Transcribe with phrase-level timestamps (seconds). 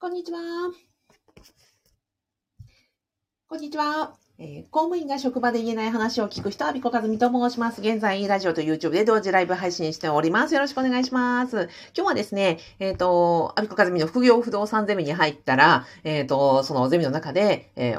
[0.00, 0.38] こんにちは。
[3.48, 4.27] こんにちは。
[4.40, 7.80] えー公務員が職場で言えない話を聞く人、アビコカズミと申します。
[7.80, 10.54] 現在、ラジオと YouTube で同時ライブ配信しております。
[10.54, 11.68] よろしくお願いします。
[11.96, 17.96] 今日はですね、えっ、と、アビコカズミの副業不動産ゼミに入ったら、えっ、と、そのゼミの中で、え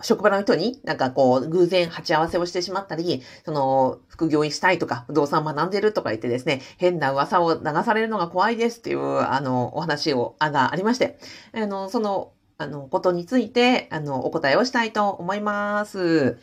[0.00, 11.18] 職場の人になんかこう、偶然鉢合わせをしてしまったり、その、副業したいとか、不動産学んでるとか言ってですね、変な噂を流されるのが怖いですっていう、あの、お話を、あがありまして、
[11.52, 16.38] あの、その、あの、ことについて、あの、お答えをしたいと思います。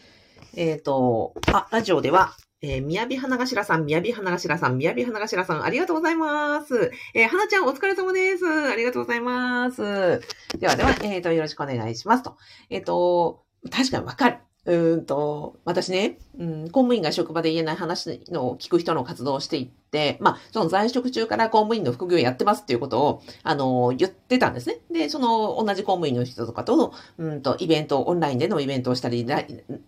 [0.56, 6.92] えっ、と、あ、ラジオでは、えー、宮城花頭さん、宮城花頭さん、宮城花頭さん、ありがとうございます。
[7.16, 8.46] えー、花ちゃん、お疲れ様です。
[8.46, 10.22] ありがとうございます。
[10.60, 12.38] ではでは、えっ、と、よろしくお願いしますと。
[12.70, 14.38] えっ、と、確かにわかる。
[14.66, 19.83] うんと、私ね、うん、公務員が職場で言えない話のを聞く人の活動をしていて、
[20.20, 24.80] まあ、その在職中から公務員の副業やってますっていうことを、あの、言ってたんですね。
[24.92, 29.26] で、その、同じ公務員の人とかと、うんと、イベント、オンラインでのイベントをしたり、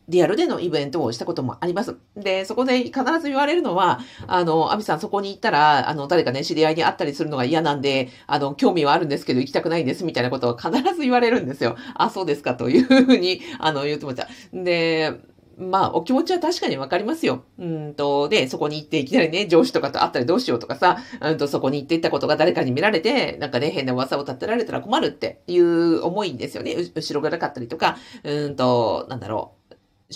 [0.08, 1.96] リアルでのイベントをしたこともあります。
[2.16, 11.76] で、そこで必ず言われるのは、あの、アビさんそこに行ったら、あの、誰かね、知り合いに会ったりするのが嫌なんで、あの、興味はあるんですけど行きたくないんです、みたいなことを必ず言われるんですよ。
[11.96, 14.28] あ、そうですか、というふうに、あの、言ってました。
[14.54, 15.14] で、
[15.58, 17.44] まあ、お気持ちは確かにわかりますよ。
[17.58, 26.76] うんと、で、そこに行っていきなりね、上司とかと会ったらどうしようとかさ、うんと、そこに行っていったことが誰かに見られて、なんかね、変な噂を立てられたら困るっていう思いですよね。
[26.94, 29.65] 後ろがなかったりとか、うんと、なんだろう。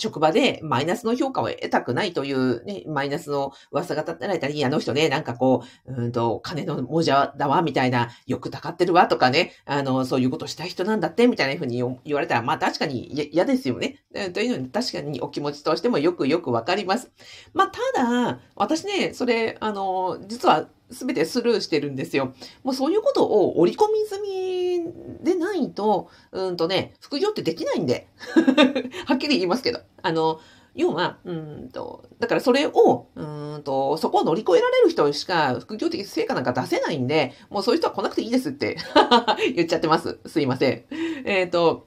[0.00, 14.02] 職場でマイナスの評価を得たくないというね、マイナスの噂が立てられたり、あの人ね、なんかこう、うんと、金の亡者だわ、みたいな、よくたかってるわ、とかね、あの、そういうことしたい人なんだって、みたいなふうに言われたら、まあ確かに嫌ですよね。
[14.32, 17.10] というのに、確かにお気持ちとしてもよくよくわかります。
[17.52, 22.34] まあただ、私ね、それ、あの、実は、すべてスルーしてるんですよ。
[22.62, 28.08] もうそういうことを織り込み済みでないと、うんとね、副業ってできないんで。
[29.06, 29.80] はっきり言いますけど。
[30.02, 30.40] あの、
[30.74, 33.22] 要は、うんと、だからそれを、う
[33.58, 38.76] んと、そこを乗り越えられる人しか副業的成果なんか出せないんで、もうそういう人は来なくていいですって
[39.54, 40.18] 言っちゃってます。
[40.26, 40.84] すいません。
[41.24, 41.86] えっ、と、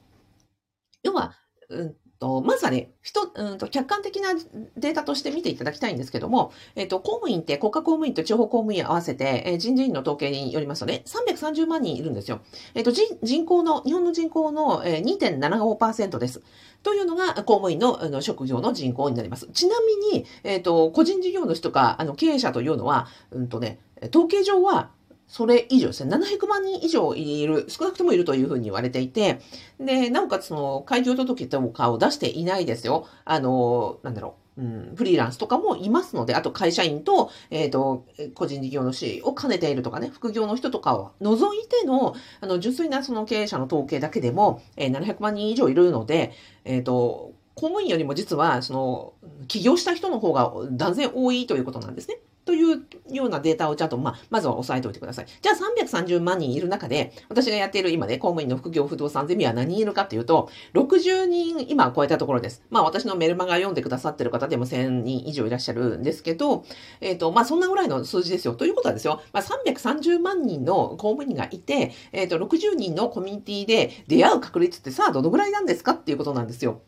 [1.04, 1.34] 要は、
[1.70, 4.30] うんと、まずはね、人、うんと、客観的な
[4.78, 12.40] データとして見ていただきたいんですけども、えっ、と、公務員って国家公務員と地方公務員合わせて、えー人事院の統計によりますとね、330万人いるんですよ。
[12.76, 16.42] えっ、と、人人口の、日本の人口の、えー2.75%です。
[16.82, 19.48] というのが、公務員のあの職業の人口になります。
[19.48, 23.80] ちなみに、えっ、と、個人事業主とか、あの、経営者というのは、うんとね、
[24.10, 24.92] 統計上は、
[25.34, 29.40] それ以上ですね、700万人以上いる、少なくともいるというふうに言われていて、
[29.80, 33.08] で、なおかつその、開業届とかを出していないですよ。
[33.26, 34.62] あの、なんだろう。
[34.62, 38.06] うん、フリーランスとかもいますので、あと会社員と、えっ、と、
[38.36, 46.34] 個人事業主を兼ねているとかね、副業の人とかを除いての、あの、純粋なその経営者の統計だけでも、えー700万人以上いるので、
[46.64, 49.14] えっ、と、公務員よりも実は、その、
[49.48, 52.20] 起業した人の方が断然多いということなんですね。
[52.46, 55.26] というようなデータをちゃんと、まあ、まずは押さえておいてください。
[55.42, 55.56] じゃあ
[55.86, 62.64] 330万人いる中で、私がやっている今ね、公務員の副業不動産ゼミは何人いるかというと、60人今超えたところです。
[62.70, 66.66] まあ私のメルマガ読んでくださってる方でも1000人以上いらっしゃるんですけど、
[67.02, 68.54] えっ、と、まあそんなぐらいの数字ですよ。
[68.56, 76.82] ということはですよ、まあ330万人の公務員がいて、えっ、と、60人のコミュニティで出会う確率ってさあどのぐらいなんですかっていうことなんですよ。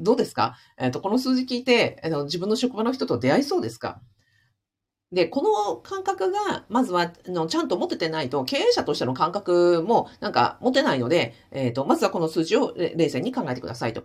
[0.00, 0.56] どうですか？
[0.78, 4.00] えっ、と、この数字聞いて、あの自分の職場の人と出会いそうですか？
[5.12, 14.02] で、この感覚が、まずは、あの、ちゃんと持ててないと、経営者としての感覚も、なんか、持てないので、えっ、と、まずはこの数字を冷静に考えてくださいと。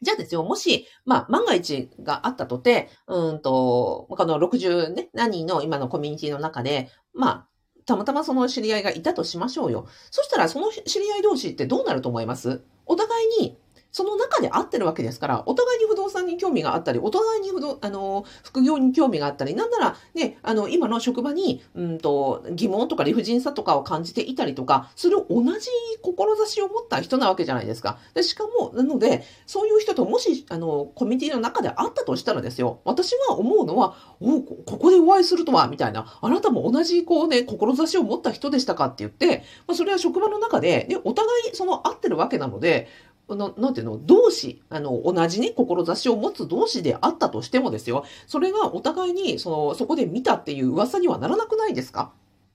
[0.00, 7.48] じゃあですよ、もし、まあ、万が一があったとて、うんと、この60ね、何人の今のコミュニティの中で、まあ、
[7.86, 9.86] たまたまその知り合いがいたとしましょうよ。
[10.10, 12.62] そしたら、その知り合い同士ってどうなると思います？
[12.86, 13.58] お互いに、
[13.94, 25.70] その中で合ってるわけですから、お互いに不動産に興味があったり、お互いに不動、あの、副業に興味があったり、なんならね、あの、今の職場に、うんと、疑問とか理不尽さとかを感じていたりとか、する同じ
[26.02, 27.98] 志を持った人なわけじゃないですか。
[28.14, 42.88] でしかも、なので、そういう人ともし、あの、コミュニティの中であったとしたらですよ、私は思うのは、おこここでお会いするとは、みたいな、あなたも同じ、こうね、志を持った人でしたかって言って、まあ、それは職場の中で、ね、お互い、その合ってるわけなので、
[43.28, 52.12] ななんていうの、同志、あの、同じね、志を持つ同士であったとしてもですよ、それがお互いに、その、そこで見たっていう噂にはならなくないですか？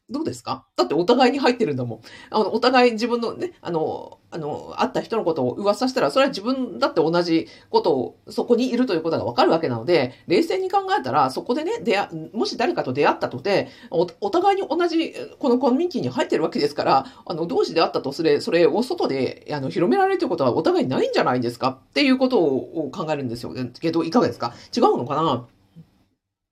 [0.09, 0.65] どうですか？
[0.75, 2.01] だってお互いに入ってるんだもん。
[2.31, 21.79] あの、お互い自分のね、あの、あの、会った人のことを噂したら、それは自分だって同じことを、そこにいるということがわかるわけなので、冷静に考えたら、そこでね、出会、もし誰かと出会ったとて、おお互いに同じ、このコミュニティに入ってるわけですから、あの、同士で会ったとすれ、それを外で、あの、広められるということはお互いないんじゃないんですか？
[21.89, 23.53] っていうことを考えるんですよ。
[23.79, 24.53] けど、いかがですか？
[24.75, 25.45] 違うのかな？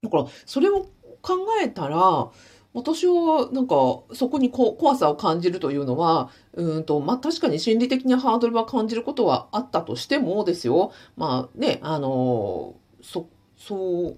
[0.03, 0.87] だから、それを
[1.21, 1.33] 考
[1.63, 2.29] えたら、
[2.77, 3.75] 私はなんか
[4.13, 10.91] そこにこ怖さを感じるというのは、うんと、まあ、確かに心理的にハードルは感じることはあったとしてもですよ。
[11.15, 13.27] まあね、あの、そ、
[13.57, 14.17] そう、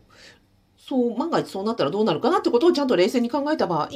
[0.77, 3.89] そう、万が一そうなったらどうなるかなってことをちゃんと冷静に考えた場合、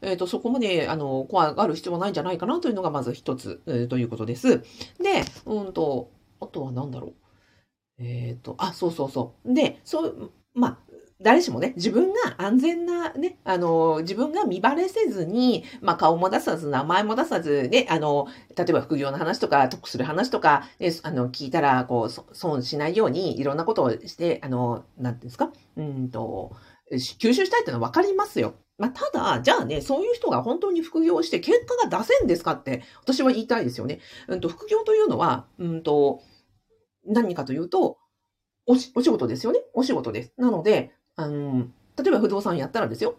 [0.00, 4.58] えっ、ー、と、そこまで、あの、怖がる必要はないんじゃないかなというのがまず一つ、えー、ということです。
[4.58, 4.64] で、
[5.46, 6.10] うんと、
[6.40, 7.12] あとは何だろう。
[8.00, 9.54] えっ、ー、と、あ、そうそうそう。
[9.54, 10.78] で、そう、まあ、
[11.20, 26.52] 誰しもね、自分が安全なね、あの、自分が見バレせずに、まあ顔も出さず、名前も出さず、ね、あの、例えば副業の話とか、得する話とか、ね、あの、聞いたら、こう、損しないように、いろんなことをして、あの、なんていうんですか、うんと、
[26.92, 28.54] 吸収したいってのは分かりますよ。
[28.78, 33.98] まあ、ただ、じゃあね、そういう人が本当に副業して結果が出せんですかって、私は言いたいですよね。
[34.28, 36.20] うんと、副業というのは、うんと、
[37.04, 37.98] 何かというと、
[38.66, 39.60] お、お仕事ですよね。
[39.74, 40.32] お仕事です。
[40.36, 41.66] なので、あの、
[41.96, 43.16] 例えば不動産やったらですよ。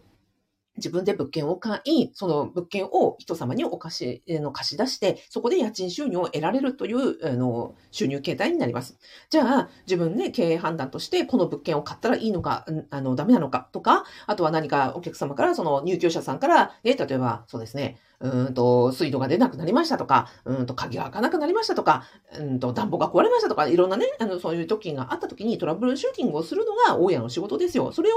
[0.78, 8.98] 自分で物件を買い、その物件を人様にお貸し、の貸し出して、そこで家賃収入を得られるという、あの、収入形態になります。
[9.30, 22.04] じゃあ、自分で経営判断として、この物件を買ったらいいのか、あの、ダメなのかとか、あとは何かお客様から、その入居者さんから、ね、例えば、そうですね、うんと、水道が出なくなりましたとか、うんと、鍵が開かなくなりましたとか、
[22.38, 27.92] うんと、暖房が壊れましたとか、いろんなね、あの、そういう時があった時にトラブルシューティングをするのが大家の仕事ですよ。
[27.94, 28.16] それを、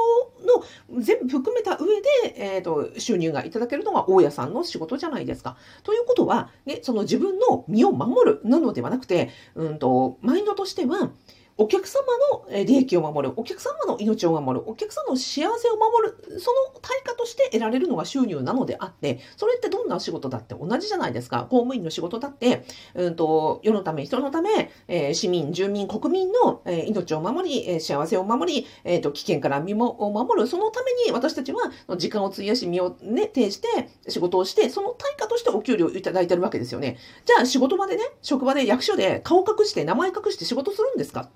[0.91, 5.57] の、全部含めた上で、えっ、ー、と、収入がいただけるのが大家さんの仕事じゃないですか。
[5.85, 11.13] ということは、ね、その自分の身を守るなのではなくて、うんと、マインドとしては、
[11.59, 12.03] お客様
[12.33, 21.43] の利益を守る、お客様の命を守る、お客様の幸せを守る、その対価として得られるのが収入なのであって、それってどんな仕事だって同じじゃないですか。
[21.51, 22.65] 公務員の仕事だって、
[22.95, 36.97] うんと、世のため、人のため、えー、市民、住民、国民の、えー、命を守り、えー、幸せを守り、えっ、と、危険から身を守る、そのために私たちは時間を費やし、身をね、呈して仕事をして、その対価としてお給料をいただいてるわけですよね。
[37.27, 41.29] じゃあ仕事場でね、職場で役所で顔隠して、名前隠して仕事するんですか？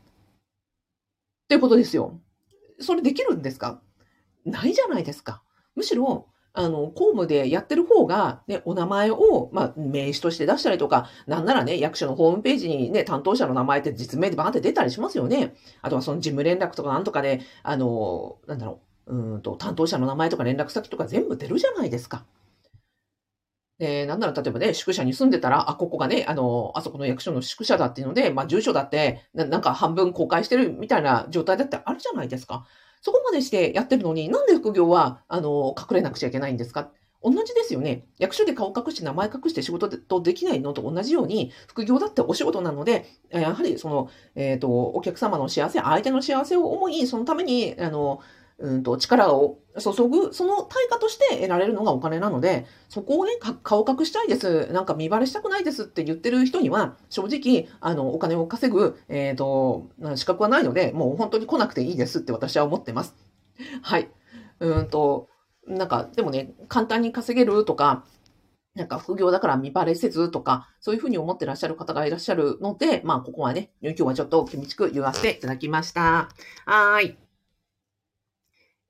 [1.47, 2.21] っていうことですよ。
[2.81, 3.81] それできるんですか？
[4.45, 5.43] ないじゃないですか。
[5.77, 15.55] むしろ、あの、公務でやってる方が、ね、お名前を、まあ、名刺として出したりとか、なんならね、役所のホームページにね、担当者の名前って実名でバーンって出たりしますよね。
[15.83, 22.25] あとはその事務連絡とかなんとかで、あの、なんだろう、うんと、担当者の名前とか連絡先とか全部出るじゃないですか。
[23.79, 32.67] で、なんなら例えばね、宿舎に住んでたら、あ、ここがね、あの、あそこの役所の宿舎だっていうので、まあ、住所だってな、なんか半分公開してるみたいな状態だってあるじゃないですか。
[33.03, 36.91] そこまでしてやってるのに、なんで副業は、あの、隠れなくちゃいけないんですか？
[37.23, 38.05] 同じですよね。
[38.19, 48.21] 役所で顔隠して名前隠して仕事とできないのと同じように、副業だってお仕事なので、やはりその、えっ、ー、と、お客様の幸せ、相手の幸せを思い、そのために、あの、
[48.59, 53.33] うんと、力を注ぐ、その対価として得られるのがお金なので、そこをね、
[53.63, 54.73] 顔隠したいです。
[54.73, 63.15] なんか見バレしたくないですって言ってる人には、正直、あの、お金を稼ぐ、えっ、ー、と、資格はないので、もう本当に来なくていいですって私は思ってます。
[63.83, 64.11] はい。
[64.61, 65.29] うんと、
[65.67, 68.05] なんか、でもね、簡単に稼げるとか、
[68.75, 76.29] なんか副業だから見バレせずとか、そういうふうに思ってらっしゃる方がいらっしゃるので、まあ、ここはね、今日はちょっと気持ちく言わせていただきました。
[76.65, 77.26] はい。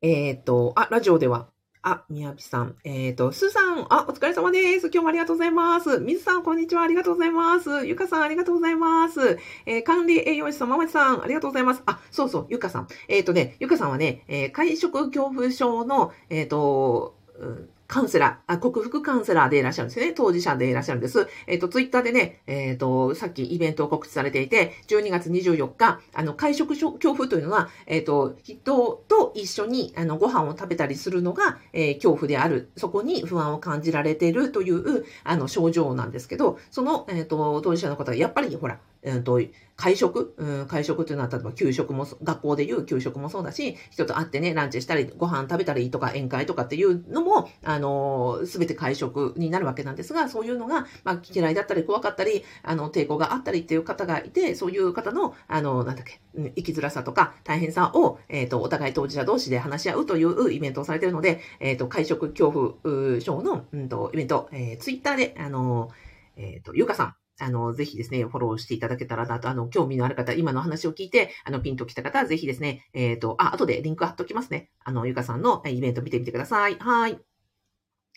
[0.03, 1.49] えっ、ー、と、あ、ラジオでは、
[1.81, 2.77] あ、みやびさん。
[2.85, 3.87] えっ、ー、と、すーさん。
[3.89, 4.89] あ、お疲れ様です。
[4.89, 6.01] 今日もありがとうございます。
[6.01, 6.83] みずさん、こんにちは。
[6.83, 7.87] ありがとうございます。
[7.87, 9.39] ゆかさん、ありがとうございます。
[9.65, 11.83] えー、管理栄養士さん、ままちさん、ありがとうございます。
[11.87, 12.89] あ、そうそう、ゆかさん。
[13.09, 20.13] えっ、とね、ゆかさんはね、え、会食恐怖症の、えっ、と、うんカウンセラー、あ、克服カウンセラーでいらっしゃるんですね。
[20.13, 21.29] 当事者でいらっしゃるんです。
[21.47, 32.69] えっ、ー、と、ツイッターでね、えっ、ー、と、さっきイベントを告知されていて、12月24日、あの、会食恐怖というのは、えっ、ー、と、人と一緒に、あの、ご飯を食べたりするのが、え恐怖である。
[32.77, 39.41] そこに不安を感じられているという、あの、症状なんですけど、その、えっ、と、当事者の方が、やっぱり、ほら、えっ、と、
[39.77, 56.21] 会食、うん、会食っていうのは、例えば給食も、学校でいう給食もそうだし、人と会ってね、ランチしたり、ご飯食べたりとか、宴会とかっていうのも、あの、すべて会食になるわけなんですが、そういうのが、まあ、嫌いだったり、怖かったり、あの、抵抗があったりっていう方がいて、そういう方の、あの、なんだっけ、
[56.57, 65.91] 生きづらさとか、大変さを、えっ、ー、と、お互い当事者同士で話し合うというイベントをされているので、えっ、と、会食恐怖症の、うんと、イベント、えー、ツイッターで、あの、
[66.37, 74.71] えっ、と、ゆうかさん、あの、ぜひですね、フォローしていただけたらなと、あの、興味のある方、今の話を聞いて、あの、ピンと来た方は、ぜひですね、えっ、ー、と、あ、後でリンク貼っときますね。
[74.85, 76.77] あの、ゆかさんのイベント見てみてください。
[76.79, 77.19] はい。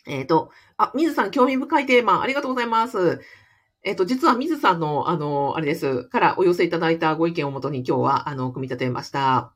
[0.06, 3.20] えっ、ー、と、あ、水さん、興味深いテーマ、ありがとうございます。
[3.82, 9.52] えっ、ー、と、実は水さんの、あの、あれです、からお寄せいただいたご意見をもとに今日は、あの、組み立てました。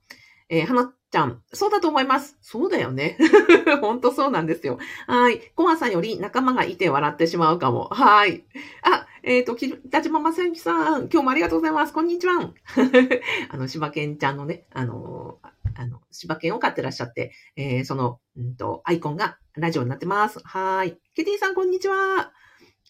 [0.51, 2.37] えー、花ちゃん、そうだと思います。
[2.41, 3.17] そうだよね。
[3.81, 4.81] 本当そうなんですよ。
[5.07, 5.53] はい。
[5.55, 7.85] コアさんより仲間がいて笑ってしまうかも。
[7.85, 8.45] はい。
[8.83, 11.93] あ、えっ、ー、と、北島正幸さん、今日もありがとうございます。
[11.93, 12.51] こんにちは。
[13.49, 15.39] あの、柴犬ちゃんのね、あの、
[15.77, 20.41] あの、柴犬を飼ってらっしゃって、えー、その、うんと、アイコンがラジオになってます。
[20.43, 20.99] はい。
[21.15, 22.33] ケティさん、こんにちは。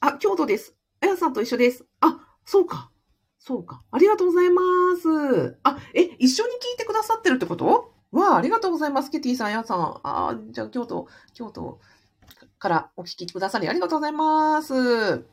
[0.00, 0.74] あ、京都です。
[1.02, 1.84] あやさんと一緒です。
[2.00, 2.90] あ、そうか。
[3.38, 3.82] そうか。
[3.90, 4.62] ありがとうございま
[4.96, 5.58] す。
[5.62, 7.93] あ、え、一緒に聞いてくださってるってこと？
[8.14, 9.10] わあ、ありがとうございます。
[9.10, 9.78] ケティさん、やさん。
[9.78, 11.80] ああ、じゃあ、京都、京都
[12.58, 15.24] からお聞きくださりありがとうございます。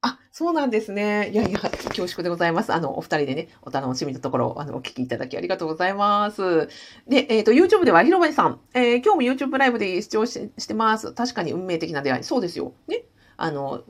[0.00, 1.30] あ、そうなんですね。
[1.30, 2.72] いやいや、恐縮でございます。
[2.72, 6.68] あの、お二人でね、お楽しみのところ、あの、お聞きいただきありがとうございます。
[7.08, 11.12] で、えっ、ー、と、YouTube では、広場さん、えー、今日も YouTube ライブで視聴ししてます。
[11.12, 12.24] 確かに運命的な出会い。
[12.24, 12.72] そうですよ。
[12.86, 13.04] ね。
[13.36, 13.82] あの、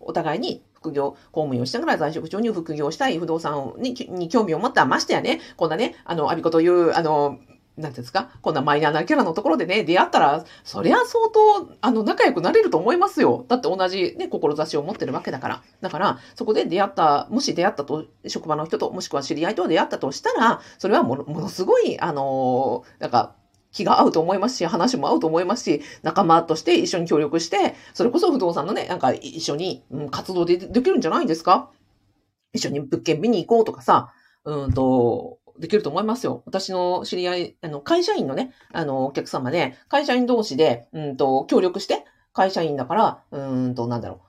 [0.00, 7.38] お互いに副業、公務員をしながら在職中に副業したい不動産にに興味を持ったましてやね、こんなね、あの、アビコという、あの、
[7.78, 13.44] なんていうんですかこんなマイナーなキャラのところでね、出会ったら、そりゃ相当、あの、仲良くなれると思いますよ。
[13.48, 15.62] だって同じね、志を持ってるわけだから。
[15.80, 23.34] だから、そこで出会った、もし出会ったと、職場の人と、もしくは知り合いと出会ったとしたら、それはものものすごい、あのなんか、
[23.78, 31.70] 気が合うと思いますし、話も合うと思いますし、仲間として一緒に協力して、それこそ不動産のね、なんか一緒に、うん、活動でできるんじゃないんですか？
[32.52, 34.12] 一緒に物件見に行こうとかさ、
[34.44, 36.42] うんと、できると思いますよ。
[36.46, 44.27] 私の知り合い、あの、会社員のね、あの、お客様で、会社員同士で、うんと、協力して、会社員だから、うんと、なんだろう、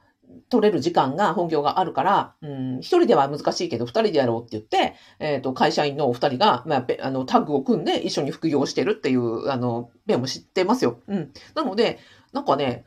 [0.49, 10.99] 取れる時間が、本業があるから、うん、一人では難しいけど、二人でやろうって言って、えっ、ー、と、会社員のお二人が、まあ、あの、タッグを組んで一緒に副業してるっていう、あの、ペも知ってますよ。
[11.07, 11.31] うん。
[11.55, 11.99] なので、
[12.33, 12.85] なんかね、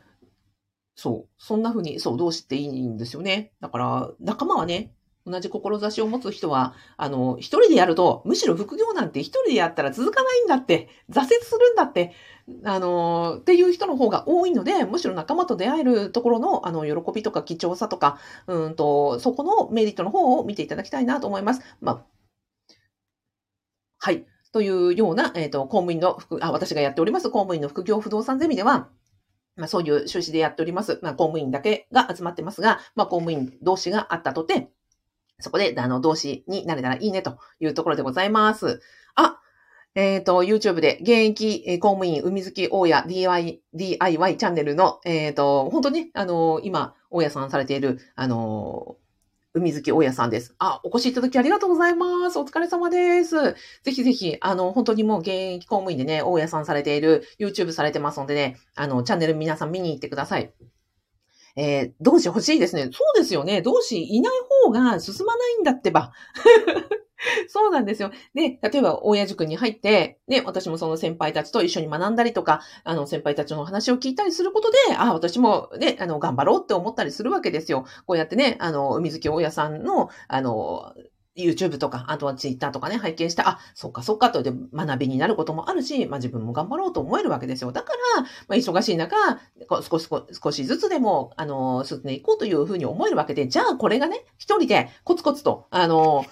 [0.94, 3.52] そう、そんな風に、そう、どうしていいんですよね。
[3.60, 4.92] だから、仲間はね、
[5.26, 12.12] 同じ志を持つ人は、あの、一人でやると、むしろ副業なんて一人でやったら続かないんだって、挫折するんだって、
[12.64, 21.62] あの、っていう人の方が多いので、むしろ仲間と出会えるところの、あの、喜びとか貴重さとか、うんと、そこのメリットの方を見ていただきたいなと思います。
[21.80, 22.04] まあ、
[23.98, 24.26] はい。
[24.52, 28.88] というような、えっ、ー、と、公務員のあ、私がやっております公務員の副業不動産ゼミでは、
[29.56, 30.98] まあそういう趣旨でやっております。
[31.02, 34.71] まあ公務員だけが集まってますが、まあ公務員同士があったとて、
[35.42, 38.80] そこで、あの、同士になれたらいいねというところでございます。
[39.14, 39.38] あ、
[39.94, 48.96] えっ、ー、と、YouTube で現役公務員海月大家 DIY, DIY チャンネルの、えっ、ー、と、本当に、あの、今、大家さんされている、あの、
[49.54, 50.54] 海月大家さんです。
[50.58, 52.38] あ、お越しいただきありがとうございます。
[52.38, 53.36] お疲れ様です。
[53.82, 60.54] ぜひぜひ、あの、本当にもう現役公務員でね、大家さんされている、YouTube されてますのでね、あの、チャンネル皆さん見に行ってください。
[61.56, 62.84] えー、同志欲しいですね。
[62.92, 63.62] そうですよね。
[63.62, 64.32] 同志いない
[64.64, 66.12] 方が進まないんだってば。
[67.48, 68.10] そうなんですよ。
[68.34, 77.84] で、例えば、親塾に入って、ね、私もその先輩たちと一緒に学んだりとか、あの、先輩たちの話を聞いたりすることで、あ、私もね、あの、頑張ろうって思ったりするわけですよ。
[78.06, 80.92] こうやってね、あの、海月親さんの、あの、
[81.36, 87.72] YouTube とか、あとは Twitter とかね、拝見して、あ、そっかそっかとで学びになることもあるし、まあ自分も頑張ろうと思えるわけですよ。
[87.72, 89.16] だから、まあ忙しい中、
[89.82, 96.26] 少し少しずつでも、あの、進んでいこうというふうに思えるわけで、じゃあこれがね、一人でコツコツと、あの、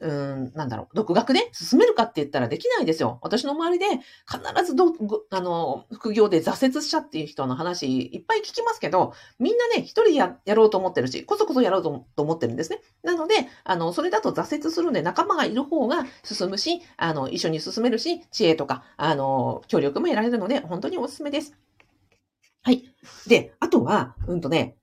[0.00, 3.18] うん、なんだろう、独学で進めるかって言ったらできないですよ。
[3.22, 3.86] 私の周りで
[4.26, 4.92] 必ずど、
[5.30, 12.80] あの、副業で挫折しちゃっていう人の話いっぱい聞きますけど、みんなね、一人ややろうと思ってるし、こそこそやろうと思ってるんですね。
[13.02, 21.54] なので、あの、それだと挫折するんで仲間がいる方が進むし、あの、一緒に進めるし、知恵とか、あの、協力も得られるので、本当におすすめです。
[22.62, 22.84] はい。
[23.26, 24.76] で、あとは、うんとね、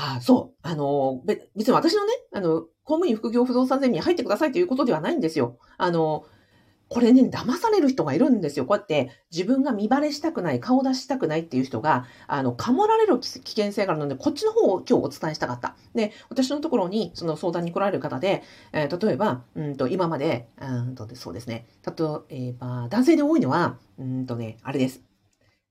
[0.00, 0.58] ああ、そう。
[0.62, 5.58] あの、別に私のね、あの、公務員副業不動産ゼミに入ってくださいということではないんですよ。
[5.76, 6.24] あの、
[6.88, 8.64] これね、騙される人がいるんですよ。
[8.64, 15.76] こうやって自分が見バレしたくない、顔出したくないっていう人が、あの、かもられる危険性があるので、こっちの方を今日お伝えしたかった。
[15.94, 18.42] で、私のところにその相談に来られる方で、
[18.72, 21.66] えー、例えば、うんと、今まで、うんと、そうですね。
[21.84, 21.92] 例
[22.48, 25.02] えば、男性で多いのは、うんとね、あれです。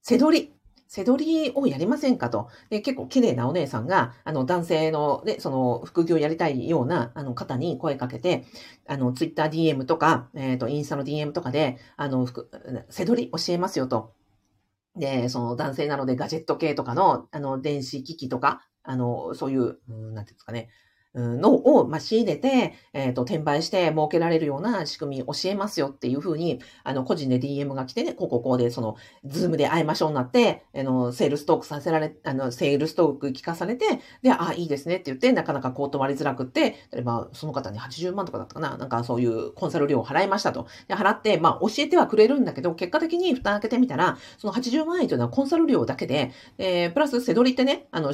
[0.03, 0.56] 背取り。
[0.87, 2.49] 背取りをやりませんかと。
[2.69, 8.45] で、結構綺麗なお姉さんが、あの、男性の、で、その、副業やりたいような、あの、方に声かけて、
[8.87, 12.27] あの、ツイッター DM とか、えっ、ー、と、インスタの DM とかで、あの、
[12.89, 14.13] 背取り教えますよと。
[14.95, 20.69] で、その男性なのでガジェット系とかの、あの、電子機器とか、あの、そういう、うん、なんていうんですかね、
[21.19, 28.95] のを、ま、仕入れて、えっ、ー、と、転売して儲けられるような仕組み教えますよっていうふうに、あの、個人で DM が来てね、こうこうこうで、その、
[29.25, 33.85] Zoom で会いましょうになって、あの、セールストークさせられ、あの、セールストーク聞かされて、
[34.21, 40.67] で、あ、いいですねって言って、なかなかこう断りづらくって、例えば、その方に80万とかだったかな、なんかそういうコンサル料を払いましたと。
[40.87, 48.13] で、払って、まあ、教えてはくれるんだけど、結果的に蓋開けてみたら、その80万円というのはコンサル料だけで、えー、プラス、せどりってね、あの、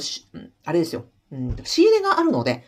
[0.64, 2.64] あれですよ、うん、仕入れがあるので、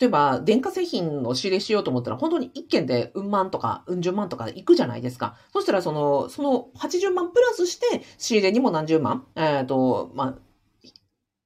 [0.00, 5.36] 例えば、電化製品を仕入れしようと思ったら、本当に1件でうん万とか、うん十万とか行くじゃないですか。
[5.52, 10.48] そしたら、その、その80万プラスして、仕入れにも何十万、えっ、ー、と、まあ、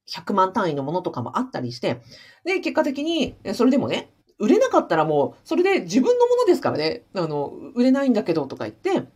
[0.08, 2.02] 100万単位のものとかもあったりして、
[2.44, 9.08] で、結果的に、それでもね、売れなかったらもう、それで自分のものですからね、あの、売れないんだけどとか言って、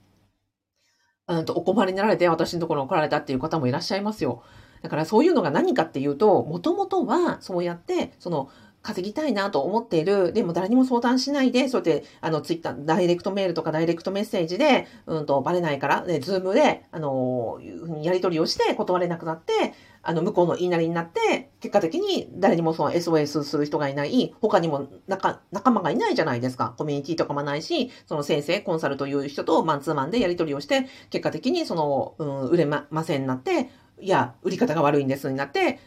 [1.28, 4.44] うんとお困りになられて私のところに来られたっていう方もいらっしゃいますよ。
[4.82, 8.50] だからそういうのが何かっていうと、もともとはそうやって、その、
[8.86, 10.32] 稼ぎたいなと思っている。
[10.32, 17.58] でも誰にも相談しないで、そうやって、あの、ツイッター、ダイレクトメールとかダイレクトメッセージで、うんと、バレないから、ね、ズームで、あの、
[18.00, 26.74] やり取りをして断れなくなって、あの、向こうの言いなりになって、結果的に誰にもその SOS する人がいない、他にも仲仲間がいないじゃないですか。
[26.78, 35.78] コミュニティとかもないし、その先生、コンサルという人とマンツーマンでやり取りをして、結果的にその、うん、売れませんになって、いや、売り方が悪いんですになって、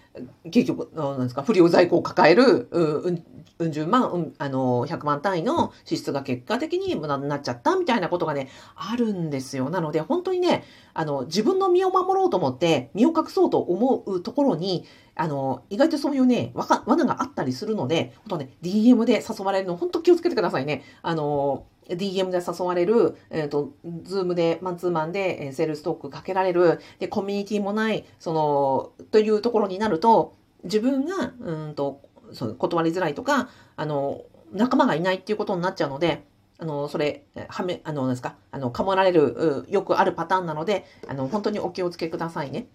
[0.50, 3.24] 結局、なんですか、不良在庫を抱える、うん、
[3.60, 9.70] うん十万、うん、あの、100万単位の支出が結果的に無駄になっちゃったみたいなことがね、あるんですよ。
[9.70, 10.64] なので、本当にね、
[10.94, 14.86] あの、自分の身を守ろうと思って、身を隠そうと思うところに、
[15.16, 20.84] あの、意外とそういうね、わか、罠があったりするので、本当ね、DM で誘われるの、本当気をつけてくださいね。
[21.02, 32.02] あの、DM で誘われる、えっ、ー、と、 Zoom で、マンツーマンで、えセールストークかけられる、で、コミュニティもない、その、というところになると、自分が、うんと、
[32.34, 36.24] その断りづらいとか、あの、仲間がいないっていうことになっちゃうので、
[36.60, 42.68] あの、それ、はめ、あの、なんですか、あの、かもられる、よくあるパターンなので、あの、本当にお気をつけくださいね。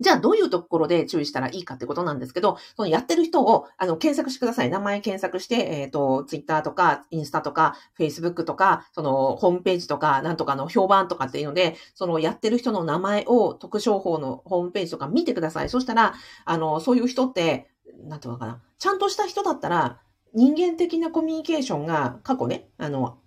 [0.00, 4.70] じゃあどういうところで注意したらいいかってことなんですけど、そのやってる人をあの検索してください。
[4.70, 15.68] 名前検索して、えっ、ー、と、ツイッターとか、インスタとか、フェイスブックとか、そのホームページとか、なんとかの評判とかっていうので、そのやってる人の名前を特商法のホームページとか見てください。
[15.68, 16.14] そしたら、
[16.46, 17.68] あの、そういう人って、
[18.04, 18.60] なんていうのかな。
[18.78, 20.00] ちゃんとした人だったら、
[20.32, 23.18] 人間的なコミュニケーションが過去ね、あの、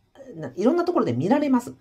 [0.56, 1.76] いろんなところで見られます。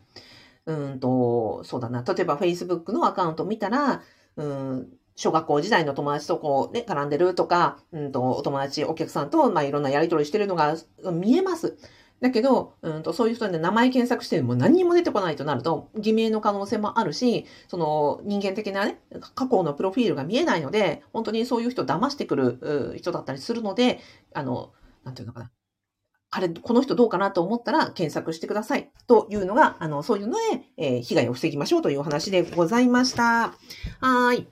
[0.67, 2.03] うんと、そうだな。
[2.03, 4.03] 例えば Facebook のアカウント見たら、
[4.37, 10.77] うん、小学校時代の友達とこうね、絡んでるとか、うんと、お友達、お客さんと、まあ、いろんなやり取りしてるのが
[11.13, 11.77] 見えます。
[12.21, 19.01] だけど、うんと、そういう人で名前検索しても何にも出てこないとなると、偽名の可能性もあるし、その人間的なね、
[19.35, 23.99] 過去のプロフィールが見えないので、本当にそういう人を騙してくる人だったりするので、
[24.35, 24.73] あの、
[25.05, 25.51] なんていうのかな。
[26.35, 28.91] あれ、この人どうかなと思ったら検索してください。
[29.07, 33.55] というのが、あの、そういうので、えー、被害を防ぎましょうというお話でございました。
[34.01, 34.47] はい。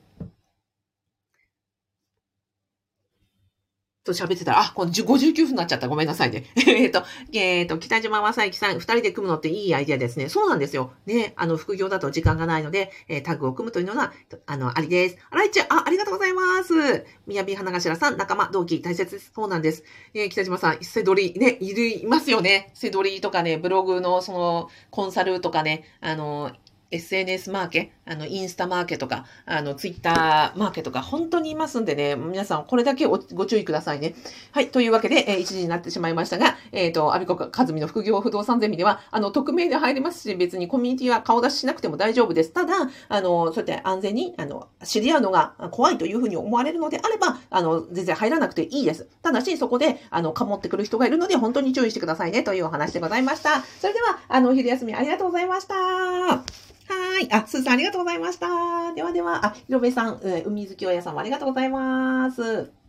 [4.02, 5.88] と喋ってたら、あ、この59分になっちゃった。
[5.88, 6.44] ごめんなさいね。
[6.66, 10.30] えっと、えっ、ー、と、北島正幸さん、二人で組むのっていいアイデアですね。
[10.30, 10.92] そうなんですよ。
[11.04, 14.12] ね、あの、副業だと時間がないので、えー、タグを組むというのが、
[14.46, 15.18] あの、ありです。
[15.30, 17.04] あらいちゃ、あ、ありがとうございます。
[17.26, 19.32] みやび花頭さん、仲間、同期、大切です。
[19.34, 19.84] そうなんです。
[20.14, 22.70] えー、北島さん、セドリ、ね、いる、いますよね。
[22.72, 26.52] セドリとかね、ブログの、その、コンサルとかね、あの、
[26.90, 34.14] SNS マーケ、あの、インスタマーケとか、あの、ツイッターマーケとか、本当にいますんでね、皆さんこれだけご注意くださいね。
[34.52, 42.52] はい、というわけで、えー、1時になってしまいましたが、えっ、ー、と、アビコカズミの副業不動産ゼミでは、あの、匿名で入れますし、別にコミュニティは顔出ししなくても大丈夫です。
[42.52, 42.74] ただ、
[43.08, 49.08] あの、そうやって安全に、あの、知り合うのが怖いというふうに思われるのであれば、あの、全然入らなくていいです。
[49.22, 53.62] ただし、そこで、あの、かもってくる人がいるので、本当に注意してくださいね、というお話でございました。
[53.80, 56.79] それでは、あの、お昼休みありがとうございました。
[56.90, 57.32] はい。
[57.32, 58.92] あ、すーさんありがとうございました。
[58.94, 62.79] ではでは、あ、ひろべさん、海好き親さんもありがとうございます。